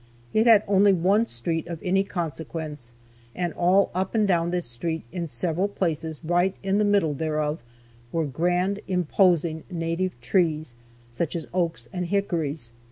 It 0.33 0.47
had 0.47 0.63
only 0.67 0.93
one 0.93 1.27
street 1.27 1.67
of 1.67 1.77
any 1.83 2.03
consequence, 2.03 2.93
and 3.35 3.53
all 3.53 3.91
up 3.93 4.15
and 4.15 4.27
down 4.27 4.49
this 4.49 4.65
street, 4.65 5.03
in 5.11 5.27
several 5.27 5.67
places 5.67 6.21
right 6.23 6.55
in 6.63 6.79
the 6.79 6.83
middle 6.83 7.13
thereof, 7.13 7.61
were 8.11 8.25
grand, 8.25 8.79
imposing 8.87 9.63
native 9.69 10.19
trees, 10.19 10.73
such 11.11 11.35
as 11.35 11.45
oaks 11.53 11.87
and 11.93 12.07
hickories. 12.07 12.71